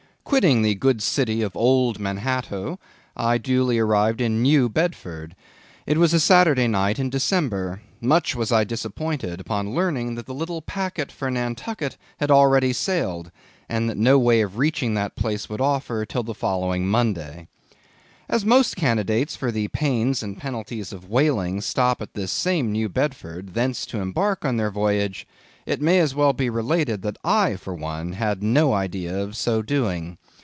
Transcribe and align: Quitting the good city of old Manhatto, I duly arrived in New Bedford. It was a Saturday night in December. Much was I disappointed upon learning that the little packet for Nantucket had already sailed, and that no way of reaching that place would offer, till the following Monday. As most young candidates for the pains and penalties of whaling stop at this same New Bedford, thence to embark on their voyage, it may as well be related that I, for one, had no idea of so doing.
Quitting 0.23 0.61
the 0.61 0.75
good 0.75 1.01
city 1.03 1.41
of 1.41 1.57
old 1.57 1.99
Manhatto, 1.99 2.79
I 3.17 3.37
duly 3.37 3.79
arrived 3.79 4.21
in 4.21 4.41
New 4.41 4.69
Bedford. 4.69 5.35
It 5.85 5.97
was 5.97 6.13
a 6.13 6.21
Saturday 6.21 6.69
night 6.69 6.99
in 6.99 7.09
December. 7.09 7.81
Much 7.99 8.33
was 8.33 8.49
I 8.49 8.63
disappointed 8.63 9.41
upon 9.41 9.75
learning 9.75 10.15
that 10.15 10.27
the 10.27 10.33
little 10.33 10.61
packet 10.61 11.11
for 11.11 11.29
Nantucket 11.29 11.97
had 12.21 12.31
already 12.31 12.71
sailed, 12.71 13.29
and 13.67 13.89
that 13.89 13.97
no 13.97 14.17
way 14.17 14.39
of 14.39 14.57
reaching 14.57 14.93
that 14.93 15.17
place 15.17 15.49
would 15.49 15.59
offer, 15.59 16.05
till 16.05 16.23
the 16.23 16.33
following 16.33 16.87
Monday. 16.87 17.49
As 18.29 18.45
most 18.45 18.77
young 18.77 18.83
candidates 18.87 19.35
for 19.35 19.51
the 19.51 19.67
pains 19.69 20.23
and 20.23 20.37
penalties 20.37 20.93
of 20.93 21.09
whaling 21.09 21.59
stop 21.59 22.01
at 22.01 22.13
this 22.13 22.31
same 22.31 22.71
New 22.71 22.87
Bedford, 22.87 23.53
thence 23.53 23.85
to 23.87 23.99
embark 23.99 24.45
on 24.45 24.55
their 24.55 24.71
voyage, 24.71 25.27
it 25.63 25.81
may 25.81 25.99
as 25.99 26.15
well 26.15 26.33
be 26.33 26.49
related 26.49 27.01
that 27.03 27.17
I, 27.23 27.55
for 27.55 27.75
one, 27.75 28.13
had 28.13 28.41
no 28.41 28.73
idea 28.73 29.19
of 29.19 29.37
so 29.37 29.61
doing. 29.61 30.17